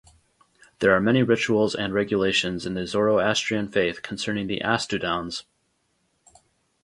[0.79, 5.43] There are many rituals and regulations in the Zoroastrian faith concerning the "astudans".